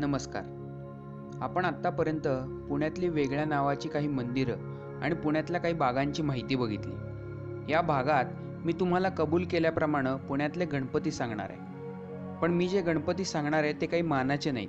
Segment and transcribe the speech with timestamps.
[0.00, 0.42] नमस्कार.
[1.40, 2.28] आपण आत्तापर्यंत
[2.68, 4.52] पुण्यातली वेगळ्या नावाची काही मंदिरं
[5.02, 6.92] आणि पुण्यातल्या काही बागांची माहिती बघितली.
[7.72, 8.24] या भागात
[8.64, 11.58] मी तुम्हाला कबूल केल्याप्रमाणे पुण्यातले गणपती सांगणार आहे.
[12.42, 14.68] पण मी जे गणपती सांगणार आहे ते काही मानाचे नाहीत.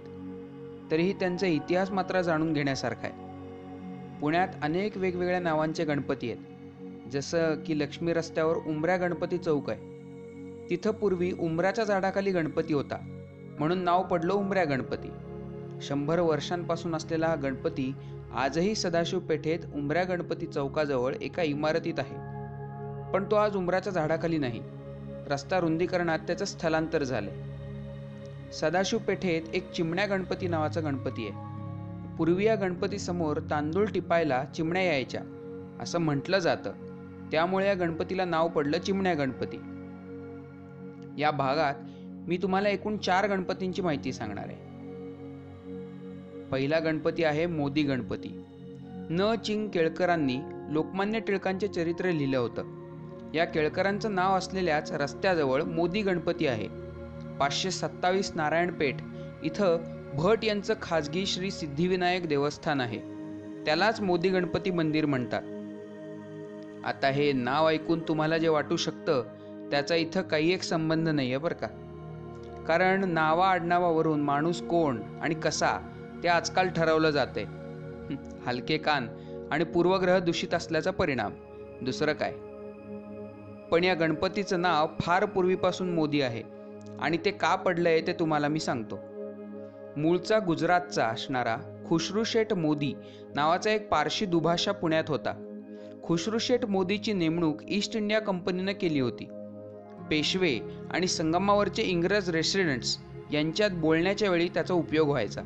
[0.91, 3.13] तरीही त्यांचा इतिहास मात्र जाणून घेण्यासारखा आहे.
[4.19, 6.43] पुण्यात अनेक वेगवेगळ्या नावांचे गणपती आहेत.
[7.09, 9.79] जसं की लक्ष्मी रस्त्यावर उंबऱ्या गणपती चौक आहे.
[10.69, 13.17] तिथं पूर्वी उमऱ्याच्या झाडाखाली गणपती होता.
[13.61, 15.09] म्हणून नाव पडलं उंबऱ्या गणपती.
[15.81, 17.95] शंभर वर्षांपासून असलेला हा गणपती
[18.35, 22.15] आजही सदाशिव पेठेत उंबऱ्या गणपती चौकाजवळ एका इमारतीत आहे.
[23.11, 24.61] पण तो आज उमऱ्याच्या झाडाखाली नाही.
[25.27, 27.33] रस्ता रुंदीकरणात त्याचं स्थलांतर झालंय.
[28.53, 31.33] सदाशिव पेठेत एक चिमण्या गणपती नावाचा गणपती आहे.
[32.17, 35.21] पूर्वी या गणपतीसमोर तांदूळ टिपायला चिमण्या यायच्या
[35.79, 36.71] असं म्हटलं जातं.
[37.31, 39.57] त्यामुळे या गणपतीला नाव पडलं चिमण्या गणपती.
[41.21, 41.73] या भागात
[42.27, 44.71] मी तुम्हाला एकूण चार गणपतींची माहिती सांगणार आहे.
[46.51, 48.43] पहिला गणपती आहे मोदी गणपती.
[49.09, 50.37] न चिंग केळकरांनी
[50.69, 52.81] लोकमान्य टिळकांचे चरित्र लिहिलं होतं.
[53.33, 56.67] या केळकरांचं नाव असलेल्याच रस्त्याजवळ मोदी गणपती आहे.
[57.39, 58.95] पाचशे सत्तावीस नारायणपेठ
[59.43, 59.77] इथं
[60.13, 62.99] भट यांचं खाजगी श्री सिद्धिविनायक देवस्थान आहे.
[63.65, 65.41] त्यालाच मोदी गणपती मंदिर म्हणतात.
[66.85, 69.23] आता हे नाव ऐकून तुम्हाला जे वाटू शकतं
[69.71, 71.67] त्याचा इथं काही एक संबंध नाही आहे बरं का?
[72.67, 75.77] कारण नावा आडनावावरून माणूस कोण आणि कसा
[76.23, 77.43] ते आजकाल ठरवलं जाते.
[78.45, 79.07] हलके कान
[79.51, 81.31] आणि पूर्वग्रह दूषित असल्याचा परिणाम.
[81.81, 82.33] दुसरं काय?
[83.71, 86.43] पण या गणपतीचं नाव फार पूर्वीपासून मोदी आहे
[86.99, 88.99] आणि ते का पडलंय ते तुम्हाला मी सांगतो.
[89.97, 92.93] मूळचा गुजरातचा असणारा खुशरूशेठ मोदी
[93.35, 95.47] नावाचा एक पारशी दुभाषा पुण्यात होता.
[96.03, 99.29] खुशरूशेठ मोदीची नेमणूक ईस्ट इंडिया कंपनीनं केली होती.
[100.11, 100.59] पेशवे
[100.91, 102.97] आणि संगमावरचे इंग्रज रेसिडेंट्स
[103.31, 105.41] यांच्यात बोलण्याच्या वेळी त्याचा उपयोग व्हायचा.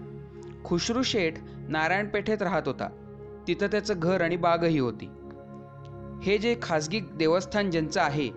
[0.66, 1.34] खुशरू शेठ
[1.70, 2.90] नारायणपेठेत राहत होता.
[3.48, 5.06] तिथं त्याचं घर आणि बागही होती.
[6.24, 8.30] हे जे खाजगी देवस्थान ज्यांचं आहे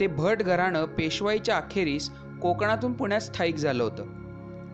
[0.00, 2.10] ते भट घराणं पेशवाईच्या अखेरीस
[2.42, 4.04] कोकणातून पुण्यात स्थायिक झालं होतं.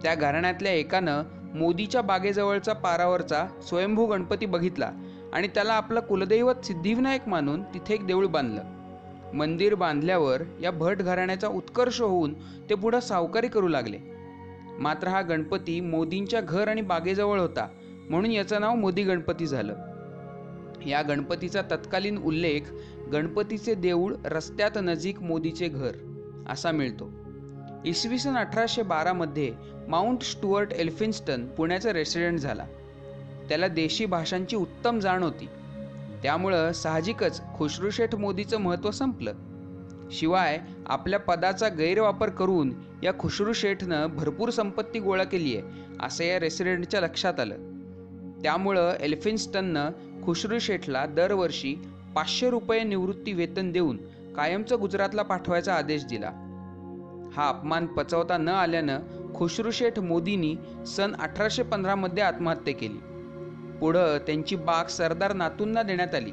[0.02, 1.22] त्या घराण्यातल्या एकानं
[1.54, 4.92] मोदीच्या बागेजवळचा पारावरचा स्वयंभू गणपती बघितला
[5.32, 8.81] आणि त्याला आपलं कुलदैवत सिद्धिविनायक मानून तिथे एक देऊळ बांधलं.
[9.34, 12.34] मंदिर बांधल्यावर या भट घराण्याचा उत्कर्ष होऊन
[12.70, 13.98] ते पुढं सावकारी करू लागले.
[14.78, 17.68] मात्र हा गणपती मोदींच्या घर आणि बागेजवळ होता
[18.10, 19.74] म्हणून याचं नाव मोदी गणपती झालं.
[20.86, 22.60] या गणपतीचा तत्कालीन उल्लेख
[23.12, 25.92] गणपतीचे देऊळ रस्त्यात नजीक मोदीचे घर
[26.48, 27.10] असा मिळतो.
[27.84, 29.52] इसवी सन अठराशे बारामध्ये
[29.88, 32.64] माउंट स्टुअर्ट एल्फिन्स्टन पुण्याचा रेसिडेंट झाला.
[33.48, 35.48] त्याला देशी भाषांची उत्तम जाण होती.
[36.22, 39.32] त्यामुळं साहजिकच खुशरूशेठ मोदीचं महत्त्व संपलं.
[40.10, 42.72] शिवाय आपल्या पदाचा गैरवापर करून
[43.02, 47.56] या खुशरू शेठनं भरपूर संपत्ती गोळा केली आहे असं या रेसिडेंटच्या लक्षात आलं.
[48.42, 49.90] त्यामुळं एल्फिन्स्टननं
[50.24, 51.74] खुशरू शेठला दरवर्षी
[52.14, 53.96] पाचशे रुपये निवृत्ती वेतन देऊन
[54.36, 56.30] कायमचं गुजरातला पाठवायचा आदेश दिला.
[57.36, 59.00] हा अपमान पचवता न आल्यानं
[59.34, 60.56] खुशरूशेठ मोदींनी
[60.86, 62.98] सन अठराशे पंधरामध्ये आत्महत्या केली.
[63.82, 66.32] पुढं त्यांची बाग सरदार नातूंना देण्यात आली.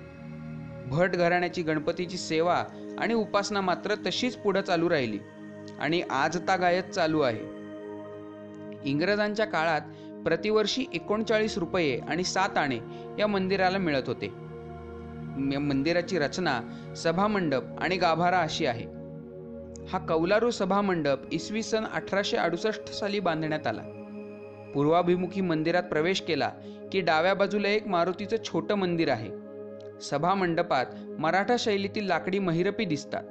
[0.87, 2.63] भट घराण्याची गणपतीची सेवा
[2.97, 5.19] आणि उपासना मात्र तशीच पुढं चालू राहिली
[5.79, 7.39] आणि आज तागायत चालू आहे.
[8.89, 9.81] इंग्रजांच्या काळात
[10.23, 12.79] प्रतिवर्षी एकोणचाळीस रुपये आणि सात आणे
[13.19, 14.27] या मंदिराला मिळत होते.
[15.57, 16.61] मंदिराची रचना
[16.97, 18.85] सभामंडप आणि गाभारा अशी आहे.
[19.87, 23.98] हा कौलारू सभामंडप इसवी सन अठराशे अडुसष्ट साली बांधण्यात आला.
[24.73, 26.49] पूर्वाभिमुखी मंदिरात प्रवेश केला
[26.91, 29.29] की डाव्या बाजूला एक मारुतीचं छोटं मंदिर आहे.
[30.01, 30.85] सभामंडपात
[31.19, 33.23] मराठा शैलीतील लाकडी महिरपी दिसतात.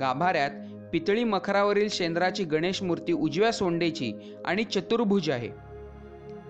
[0.00, 0.50] गाभाऱ्यात
[0.92, 4.12] पितळी मखरावरील शेंद्राची गणेश मूर्ती उजव्या सोंडेची
[4.44, 5.50] आणि चतुर्भुज आहे.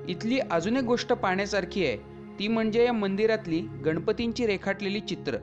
[0.08, 1.96] इथली अजून एक गोष्ट पाहण्यासारखी आहे
[2.38, 5.36] ती म्हणजे या मंदिरातली गणपतींची रेखाटलेली चित्र.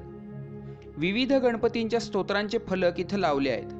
[0.97, 3.71] विविध गणपतींच्या स्तोत्रांचे फलक इथं लावले आहेत.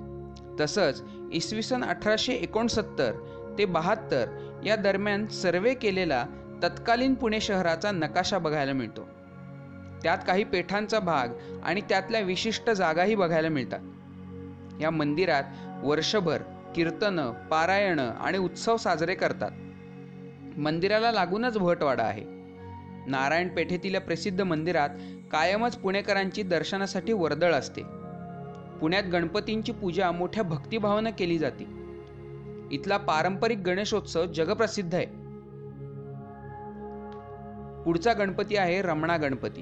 [0.62, 3.12] तसंच इसवी सन अठराशे एकोणसत्तर
[3.58, 4.26] ते बहात्तर
[4.66, 6.26] या दरम्यान सर्वे केलेला
[6.64, 9.10] तत्कालीन पुणे शहराचा नकाशा बघायला मिळतो.
[10.04, 11.28] त्यात काही पेठांचा भाग
[11.64, 13.80] आणि त्यातल्या विशिष्ट जागाही बघायला मिळतात.
[14.82, 15.44] या मंदिरात
[15.84, 16.38] वर्षभर
[16.76, 19.52] कीर्तनं पारायणं आणि उत्सव साजरे करतात.
[20.60, 22.24] मंदिराला लागूनच भटवाडा आहे.
[23.08, 24.90] नारायण पेठेतील प्रसिद्ध मंदिरात
[25.32, 27.82] कायमच पुणेकरांची दर्शनासाठी वर्दळ असते.
[28.82, 31.79] पुण्यात गणपतींची पूजा मोठ्या भक्तिभावानं केली जाते.
[32.72, 35.06] इथला पारंपरिक गणेशोत्सव जगप्रसिद्ध आहे.
[37.84, 39.62] पुढचा गणपती आहे रमणा गणपती.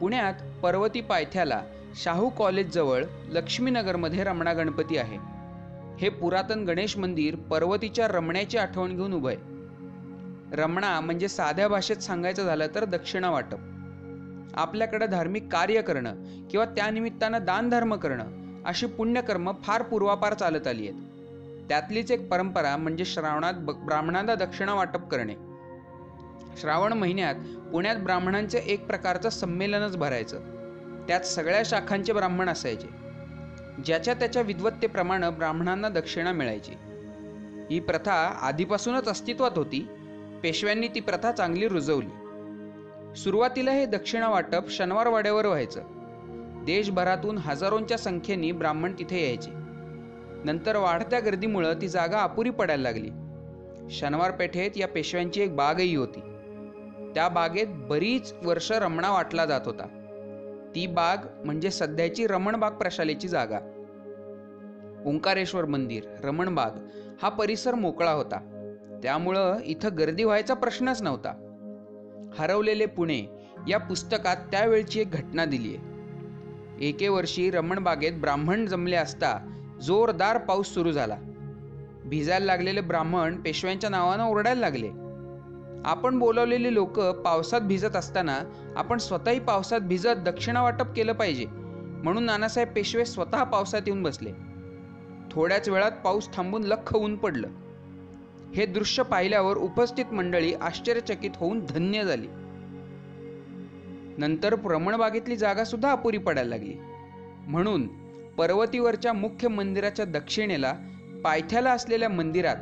[0.00, 1.62] पुण्यात पर्वती पायथ्याला
[1.94, 5.16] शाहू कॉलेजजवळ लक्ष्मीनगरमध्ये रमणा गणपती आहे.
[5.98, 9.38] हे पुरातन गणेश मंदिर पर्वतीच्या रमण्याची आठवण घेऊन उभं आहे.
[10.56, 13.58] रमणा म्हणजे साध्या भाषेत सांगायचं झालं तर दक्षिणा वाटप.
[14.54, 16.14] आपल्याकडे धार्मिक कार्य करणं
[16.50, 18.24] किंवा त्यानिमित्तानं दानधर्म करणं
[18.64, 21.09] अशी पुण्यकर्म फार पूर्वापार चालत आली आहेत.
[21.70, 25.34] त्यातलीच एक परंपरा म्हणजे श्रावणात ब- ब्राह्मणांना दक्षिणा वाटप करणे.
[26.60, 27.34] श्रावण महिन्यात
[27.72, 30.40] पुण्यात ब्राह्मणांचे एक प्रकारचं संमेलनच भरायचं.
[31.08, 32.86] त्यात सगळ्या शाखांचे ब्राह्मण असायचे.
[33.84, 36.72] ज्याच्या त्याच्या विद्वत्तेप्रमाणे ब्राह्मणांना दक्षिणा मिळायची.
[37.70, 39.88] ही प्रथा आधीपासूनच अस्तित्वात होती.
[40.42, 42.08] पेशव्यांनी ती प्रथा चांगली रुजवली.
[43.16, 45.82] सुरुवातीला हे दक्षिणा वाटप शनिवार वाड्यावर व्हायचं.
[46.64, 49.59] देशभरातून हजारोंच्या संख्येने ब्राह्मण तिथे यायचे.
[50.44, 53.10] नंतर वाढत्या गर्दीमुळं ती जागा अपुरी पडायला लागली.
[53.90, 56.20] शनिवार पेठेत या पेशव्यांची एक बागही होती.
[57.14, 59.86] त्या बागेत बरीच वर्ष रमणा वाटला जात होता.
[60.74, 63.58] ती बाग म्हणजे सध्याची रमणबाग प्रशालेची जागा.
[65.06, 66.70] ओंकारेश्वर मंदिर रमणबाग
[67.22, 68.38] हा परिसर मोकळा होता.
[69.02, 71.46] त्यामुळं इथं गर्दी व्हायचा प्रश्नच नव्हता.
[72.38, 73.22] हरवलेले पुणे
[73.68, 75.90] या पुस्तकात त्यावेळची एक घटना दिली आहे
[76.88, 81.16] एके वर्षी रमणबागेत ब्राह्मण जमले असता जोरदार पाऊस सुरू झाला.
[82.04, 84.88] भिजायला लागलेले ब्राह्मण पेशव्यांच्या नावानं ओरडायला लागले.
[85.84, 88.38] आपण बोलावलेली लोक पावसात भिजत असताना
[88.76, 91.46] आपण स्वतःही पावसात भिजत दक्षिणा वाटप केलं पाहिजे
[92.04, 94.30] म्हणून नानासाहेब पेशवे स्वतः पावसात येऊन बसले.
[95.30, 97.48] थोड्याच वेळात पाऊस थांबून लख ऊन पडलं.
[98.56, 102.26] हे दृश्य पाहिल्यावर उपस्थित मंडळी आश्चर्यचकित होऊन धन्य झाली.
[104.18, 106.74] नंतर रमणबागेतली जागा सुद्धा अपुरी पडायला लागली.
[107.46, 107.88] म्हणून
[108.38, 110.74] पर्वतीवरच्या मुख्य मंदिराच्या दक्षिणेला
[111.24, 112.56] पायथ्याला असलेल्या मंदिरात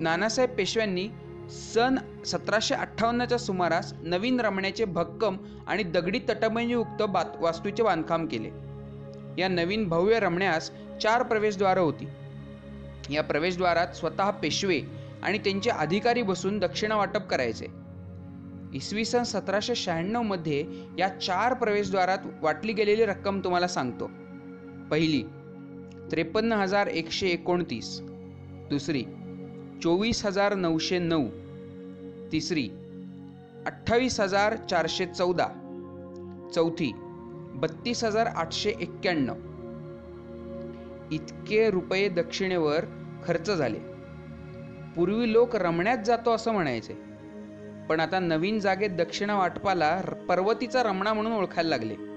[0.00, 1.08] नानासाहेब पेशव्यांनी
[1.74, 5.36] सन सतराशे अठ्ठावन्नच्या सुमारास नवीन रमण्याचे भक्कम
[5.66, 8.48] आणि दगडी तटबंदीयुक्त बात वास्तूचे बांधकाम केले.
[9.40, 10.70] या नवीन भव्य रमण्यास
[11.02, 12.08] चार प्रवेशद्वारं होती.
[13.14, 14.80] या प्रवेशद्वारात स्वतः पेशवे
[15.22, 17.66] आणि त्यांचे अधिकारी बसून दक्षिणा वाटप करायचे.
[18.74, 20.64] इसवी सन सतराशे शहाण्णवमध्ये
[20.98, 24.10] या चार प्रवेशद्वारात वाटली गेलेली रक्कम तुम्हाला सांगतो.
[24.92, 25.22] पहिली.
[26.10, 28.00] त्रेपन्न हजार एकशे एकोणतीस.
[28.70, 29.02] दुसरी.
[29.82, 31.28] चोवीस हजार नऊशे नऊ.
[32.32, 32.68] तिसरी.
[33.66, 35.46] अठ्ठावीस हजार चारशे चौदा.
[36.54, 36.92] चौथी.
[37.54, 39.34] बत्तीस हजार आठशे एक्क्याण्णव.
[41.10, 42.84] इतके रुपये दक्षिणेवर
[43.24, 43.78] खर्च झाले.
[44.96, 46.94] पूर्वी लोक रमण्यात जातो असं म्हणायचे.
[47.88, 52.11] पण आता नवीन जागेत दक्षिणा वाटपाला पर्वतीचा रमणा म्हणून ओळखायला लागले.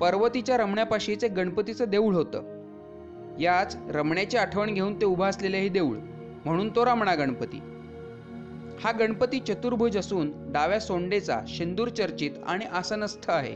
[0.00, 2.54] पर्वतीच्या रमण्यापाशीच एक गणपतीचं देऊळ होतं.
[3.40, 5.96] याच रमण्याची आठवण घेऊन ते उभं असलेले हे देऊळ
[6.44, 7.60] म्हणून तो रमणा गणपती.
[8.80, 13.54] हा गणपती चतुर्भुज असून डाव्या सोंडेचा शेंदूर चर्चित आणि आसनस्थ आहे.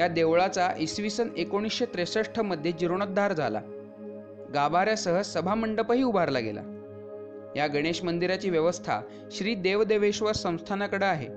[0.00, 3.60] या देवळाचा इसवी सन एकोणीसशे त्रेसष्टमध्ये जीर्णोद्धार झाला.
[4.54, 6.62] गाभाऱ्यासह सभामंडपही उभारला गेला.
[7.56, 9.00] या गणेश मंदिराची व्यवस्था
[9.30, 11.28] श्री देवदेवेश्वर संस्थानाकडे आहे.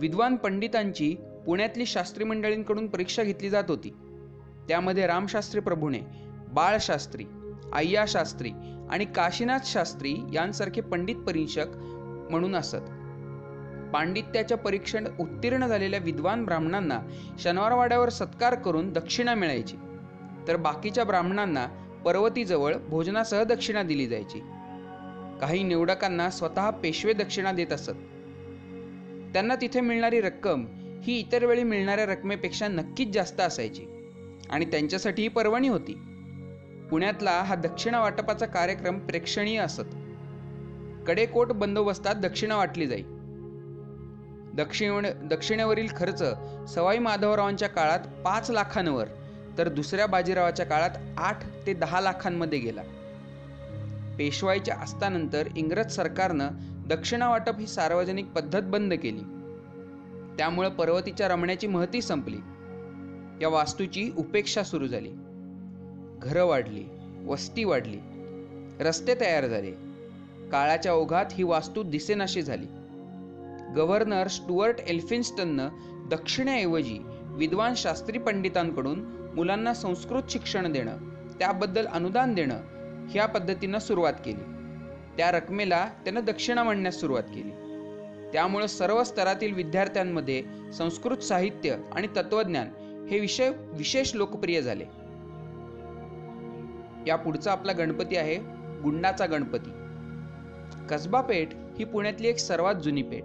[0.00, 1.16] विद्वान पंडितांची
[1.46, 3.90] पुण्यातली शास्त्री मंडळींकडून परीक्षा घेतली जात होती.
[4.68, 6.00] त्यामध्ये रामशास्त्री प्रभुणे
[6.48, 7.24] बाळशास्त्री
[7.72, 8.50] अय्या शास्त्री
[8.90, 11.66] आणि काशीनाथ शास्त्री यांसारखे पंडित परीक्षक
[12.30, 12.76] म्हणून असत.
[13.94, 17.00] पांडित्याच्या परीक्षण उत्तीर्ण झालेल्या विद्वान ब्राह्मणांना
[17.38, 19.76] शनिवारवाड्यावर सत्कार करून दक्षिणा मिळायची.
[20.48, 21.66] तर बाकीच्या ब्राह्मणांना
[22.04, 24.40] पर्वतीजवळ भोजनासह दक्षिणा दिली जायची.
[25.40, 27.90] काही निवडकांना स्वतः पेशवे दक्षिणा देत असत.
[29.32, 30.64] त्यांना तिथे मिळणारी रक्कम
[31.02, 33.86] ही इतर वेळी मिळणाऱ्या रकमेपेक्षा नक्कीच जास्त असायची.
[34.50, 35.94] आणि त्यांच्यासाठी ही पर्वणी होती.
[36.90, 39.82] पुण्यातला हा दक्षिणा वाटपाचा कार्यक्रम प्रेक्षणीय असत.
[41.06, 43.02] कडेकोट बंदोबस्तात दक्षिणा वाटली जाई.
[44.54, 46.22] दक्षिण दक्षिणेवरील खर्च
[46.74, 49.06] सवाई माधवरावांच्या काळात पाच लाखांवर
[49.58, 52.82] तर दुसऱ्या बाजीरावाच्या काळात आठ ते दहा लाखांमध्ये गेला.
[54.18, 56.48] पेशवाईच्या अस्तानंतर इंग्रज सरकारनं
[56.88, 59.39] दक्षिणा वाटप ही सार्वजनिक पद्धत बंद केली.
[60.38, 62.36] त्यामुळे पर्वतीच्या रमण्याची महती संपली.
[63.42, 65.10] या वास्तूची उपेक्षा सुरू झाली.
[66.22, 66.84] घरं वाढली
[67.26, 67.98] वस्ती वाढली
[68.80, 69.70] रस्ते तयार झाले.
[70.52, 72.66] काळाच्या ओघात ही वास्तू दिसेनाशी झाली.
[73.76, 75.68] गव्हर्नर स्टुअर्ट एल्फिन्स्टननं
[76.10, 79.04] दक्षिणेऐवजी विद्वान शास्त्री पंडितांकडून
[79.36, 80.96] मुलांना संस्कृत शिक्षण देणं
[81.38, 82.60] त्याबद्दल अनुदान देणं
[83.10, 84.52] ह्या पद्धतीनं सुरुवात केली.
[85.16, 87.50] त्या रकमेला त्यानं दक्षिणा म्हणण्यास सुरुवात केली.
[88.32, 92.68] त्यामुळं सर्व स्तरातील विद्यार्थ्यांमध्ये संस्कृत साहित्य आणि तत्वज्ञान
[93.10, 94.84] हे विषय विशेष लोकप्रिय झाले.
[97.06, 98.36] या पुढचा आपला गणपती आहे
[98.82, 99.70] गुंडाचा गणपती.
[100.90, 103.24] कसबा पेठ ही पुण्यातली एक सर्वात जुनी पेठ.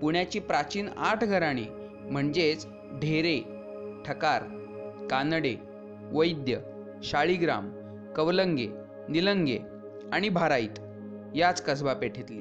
[0.00, 1.64] पुण्याची प्राचीन आठ घराणी
[2.10, 2.66] म्हणजेच
[3.02, 3.38] ढेरे
[4.06, 4.42] ठकार
[5.10, 5.54] कानडे
[6.12, 6.58] वैद्य
[7.04, 7.70] शाळीग्राम
[8.16, 8.66] कवलंगे
[9.08, 9.58] निलंगे
[10.12, 10.80] आणि भाराईत
[11.34, 12.40] याच कसबा पेठेतली.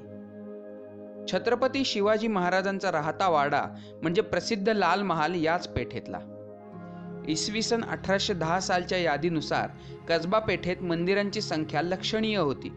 [1.31, 3.63] छत्रपती शिवाजी महाराजांचा राहता वाडा
[4.01, 6.19] म्हणजे प्रसिद्ध लाल महाल याच पेठेतला.
[7.27, 9.69] इसवी सन अठराशे दहा सालच्या यादीनुसार
[10.09, 12.69] कसबा पेठेत मंदिरांची संख्या लक्षणीय होती.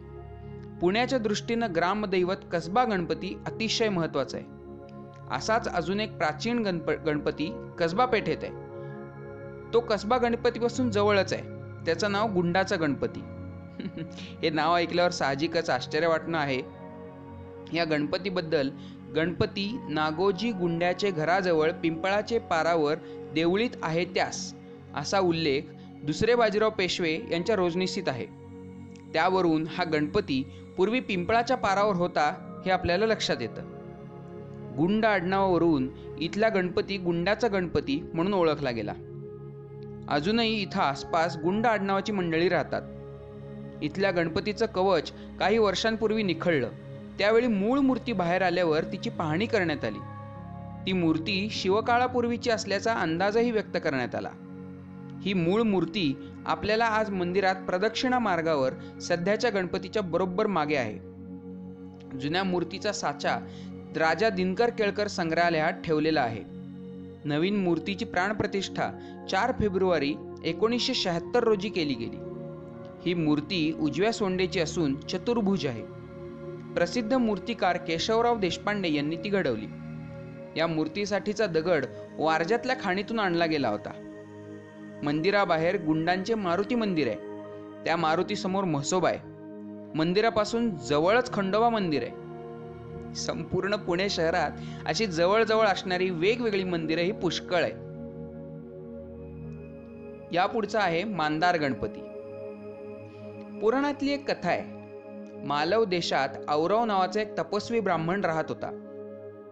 [0.80, 4.46] पुण्याच्या दृष्टीनं ग्रामदैवत कसबा गणपती अतिशय महत्त्वाचा आहे.
[5.36, 8.52] असाच अजून एक प्राचीन गणप गणपती कसबा पेठेत आहे.
[9.72, 11.42] तो कसबा गणपतीपासून जवळच आहे.
[11.84, 13.20] त्याचं नाव गुंडाचा गणपती.
[14.42, 16.75] हे नाव ऐकल्यावर साहजिकच आश्चर्य वाटणं आहे.
[17.74, 18.70] या गणपतीबद्दल
[19.16, 22.94] गणपती नागोजी गुंड्याचे घराजवळ पिंपळाचे पारावर
[23.34, 24.54] देवळीत आहे त्यास
[24.94, 25.62] असा उल्लेख
[26.02, 28.26] दुसरे बाजीराव पेशवे यांच्या रोजनिशीत आहे.
[29.12, 30.46] त्यावरून हा गणपती
[30.76, 33.76] पूर्वी पिंपळाच्या पारावर होता हे आपल्याला लक्षात येतं.
[34.76, 35.88] गुंड आडनावावरून
[36.20, 38.92] इथला गणपती गुंडाचा गणपती म्हणून ओळखला गेला.
[40.08, 42.82] अजूनही इथं आसपास गुंड आडनावाची मंडळी राहतात.
[43.82, 46.68] इथल्या गणपतीचं कवच काही वर्षांपूर्वी निखळलं.
[47.18, 49.98] त्यावेळी मूळ मूर्ती बाहेर आल्यावर तिची पाहणी करण्यात आली.
[50.86, 54.30] ती मूर्ती शिवकाळापूर्वीची असल्याचा अंदाजही व्यक्त करण्यात आला.
[55.22, 60.98] ही मूळ मूर्ती आपल्याला आज मंदिरात प्रदक्षिणा मार्गावर सध्याच्या गणपतीच्या बरोबर मागे आहे.
[62.18, 63.38] जुन्या मूर्तीचा साचा
[63.96, 66.42] राजा दिनकर केळकर संग्रहालयात ठेवलेला आहे.
[67.24, 68.90] नवीन मूर्तीची प्राणप्रतिष्ठा
[69.30, 72.16] चार फेब्रुवारी एकोणीसशे शहात्तर रोजी केली गेली.
[73.06, 75.82] ही मूर्ती उजव्या सोंडेची असून चतुर्भुज आहे.
[76.76, 79.66] प्रसिद्ध मूर्तिकार केशवराव देशपांडे यांनी ती घडवली.
[80.56, 81.84] या मूर्तीसाठीचा दगड
[82.18, 83.90] वारज्यातल्या खाणीतून आणला गेला होता.
[85.02, 87.16] मंदिराबाहेर गुंडांचे मारुती मंदिर आहे.
[87.84, 89.18] त्या मारुतीसमोर म्हसोबा आहे.
[89.94, 92.12] मंदिरापासून जवळच खंडोबा मंदिर आहे.
[93.14, 94.50] संपूर्ण पुणे शहरात
[94.86, 97.72] अशी जवळजवळ असणारी वेगवेगळी मंदिरं ही पुष्कळ आहे.
[100.36, 102.00] या पुढचा आहे मांदार गणपती.
[103.60, 104.75] पुराणातली एक कथा आहे.
[105.44, 108.82] मालव देशात औरव नावाचा एक तपस्वी ब्राह्मण राहत होता.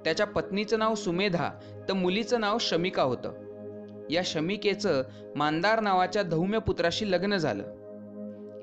[0.04, 1.50] त्याच्या पत्नीचं नाव सुमेधा
[1.88, 3.32] तर मुलीचं नाव शमिका होतं.
[4.10, 5.02] या शमिकेचं
[5.36, 7.62] मांदार नावाच्या धौम्य पुत्राशी लग्न झालं.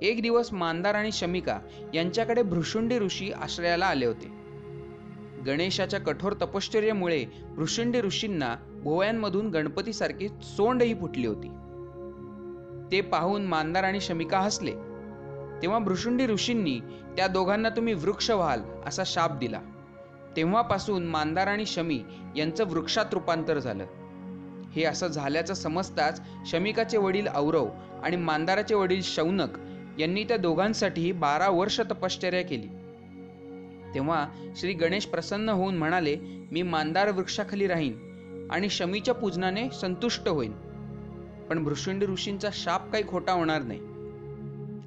[0.01, 1.59] एक दिवस मांदार आणि शमिका
[1.93, 4.41] यांच्याकडे भृशुंडी ऋषी आश्रयाला आले होते.
[5.45, 7.25] गणेशाच्या कठोर तपश्चर्यामुळे
[7.55, 11.47] भृशुंडी ऋषींना भोवयांमधून गणपतीसारखी सोंडही फुटली होती.
[12.91, 14.73] ते पाहून मांदार आणि शमिका हसले.
[15.61, 16.79] तेव्हा भृशुंडी ऋषींनी
[17.17, 19.59] त्या दोघांना तुम्ही वृक्ष व्हाल असा शाप दिला.
[20.35, 22.03] तेव्हापासून मांदार आणि शमी
[22.35, 23.85] यांचं वृक्षात रूपांतर झालं.
[24.75, 27.67] हे असं झाल्याचं समजताच शमिकाचे वडील औरव
[28.03, 29.49] आणि मांदाराचे वडील शौनक
[29.99, 32.67] यांनी त्या दोघांसाठी बारा वर्ष तपश्चर्या केली.
[33.93, 36.17] तेव्हा श्री गणेश प्रसन्न होऊन म्हणाले
[36.51, 40.51] मी मांदार वृक्षाखाली राहीन आणि शमीच्या पूजनाने संतुष्ट होईन.
[41.49, 43.79] पण भृशुंडी ऋषींचा शाप काही खोटा होणार नाही.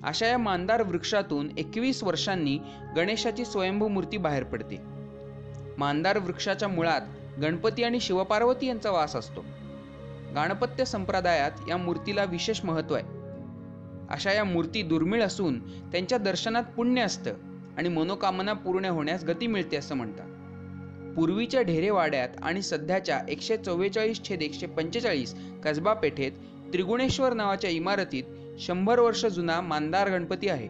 [0.04, 2.58] अशा या मांदार वृक्षातून एकवीस वर्षांनी
[2.96, 4.76] गणेशाची स्वयंभू मूर्ती बाहेर पडते.
[5.78, 7.00] मांदार वृक्षाच्या मुळात
[7.40, 9.44] गणपती आणि शिवपार्वती यांचा वास असतो.
[10.34, 13.04] गाणपत्य संप्रदायात या मूर्तीला विशेष महत्त्व आहे.
[14.10, 15.58] अशा या मूर्ती दुर्मिळ असून
[15.90, 17.34] त्यांच्या दर्शनात पुण्य असतं
[17.78, 20.28] आणि मनोकामना पूर्ण होण्यास गती मिळते असं म्हणतात.
[21.16, 25.34] पूर्वीच्या ढेरेवाड्यात आणि सध्याच्या एकशे चव्वेचाळीस छेद एकशे पंचेचाळीस
[25.64, 26.32] कसबा पेठेत
[26.72, 28.24] त्रिगुणेश्वर नावाच्या इमारतीत
[28.58, 30.68] शंभर वर्ष जुना मांदार गणपती आहे.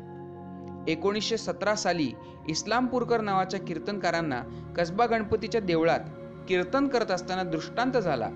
[0.92, 2.12] एकोणीसशे सतरा साली
[2.48, 4.42] इस्लामपूरकर नावाच्या कीर्तनकारांना
[4.76, 6.00] कसबा गणपतीच्या देवळात
[6.48, 8.28] कीर्तन करत असताना दृष्टांत झाला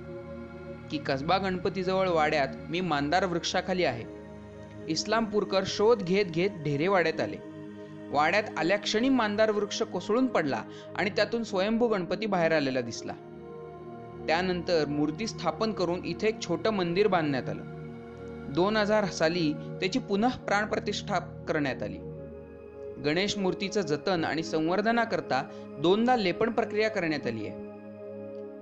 [0.90, 4.05] की कसबा गणपतीजवळ वाड्यात मी मांदार वृक्षाखाली आहे.
[4.88, 7.37] इस्लामपूरकर शोध घेत घेत ढेरेवाड्यात आले.
[8.11, 10.62] वाड्यात आल्या क्षणी मांदार वृक्ष कोसळून पडला
[10.97, 13.12] आणि त्यातून स्वयंभू गणपती बाहेर आलेला दिसला.
[14.26, 17.77] त्यानंतर मूर्ती स्थापन करून इथे एक छोटं मंदिर बांधण्यात आलं.
[18.49, 21.99] दोन हजार साली त्याची पुनः प्राणप्रतिष्ठा करण्यात आली.
[23.05, 27.69] गणेश मूर्तीचं जतन आणि संवर्धनाकरता दोनदा लेपण प्रक्रिया करण्यात आली आहे.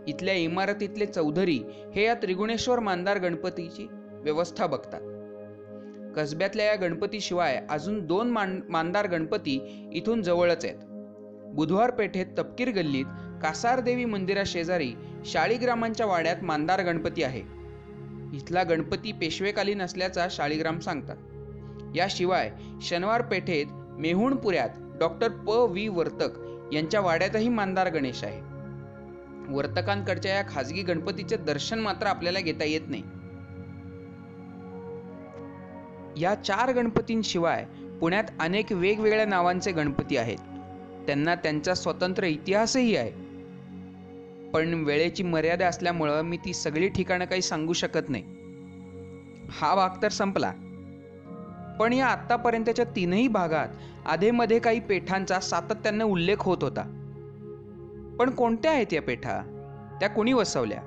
[0.06, 1.60] इथल्या इमारतीतले चौधरी
[1.94, 5.00] हे या त्रिगुणेश्वर मांदार गणपतीची व्यवस्था बघतात.
[6.16, 10.78] कसब्यातल्या या गणपतीशिवाय अजून दोन मान मांदार गणपती इथून जवळच आहेत.
[11.46, 13.04] बुधवार पेठेत तपकीर गल्लीत
[13.42, 14.92] कासारदेवी मंदिराशेजारी
[15.24, 17.55] शाळीग्रामांच्या वाड्यात मांदार गणपती आहे.
[18.36, 21.16] इथला गणपती पेशवेकालीन असल्याचा शाळीग्राम सांगतात.
[21.96, 22.50] याशिवाय
[22.82, 25.50] शनिवार पेठेत मेहुणपुऱ्यात डॉक्टर प.
[25.50, 25.88] व्ही.
[25.88, 26.28] वर्तक
[26.72, 28.40] यांच्या वाड्यातही मांदार गणेश आहे.
[29.54, 33.02] वर्तकांकडच्या या खाजगी गणपतीचे दर्शन मात्र आपल्याला घेता येत नाही.
[36.22, 37.66] या चार गणपतींशिवाय
[38.00, 40.38] पुण्यात अनेक वेगवेगळ्या नावांचे गणपती आहेत.
[41.06, 43.25] त्यांना त्यांचा स्वतंत्र इतिहासही आहे.
[44.56, 48.22] पण वेळेची मर्यादा असल्यामुळं मी ती सगळी ठिकाणं काही सांगू शकत नाही.
[49.50, 50.52] हा भाग तर संपला.
[51.80, 53.68] पण या आत्तापर्यंतच्या तीनही भागात
[54.06, 56.82] आधेमध्ये काही पेठांचा सातत्याने उल्लेख होत होता.
[58.18, 59.40] पण कोणत्या आहेत या पेठा?
[60.00, 60.80] त्या कोणी वसवल्या?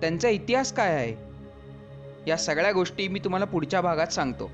[0.00, 1.14] त्यांचा इतिहास काय आहे?
[2.26, 4.50] या सगळ्या गोष्टी मी तुम्हाला पुढच्या भागात सांगतो.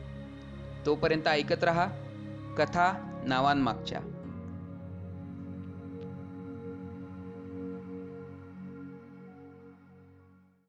[0.86, 1.86] तोपर्यंत ऐकत रहा
[2.58, 4.00] कथा नावांमागच्या.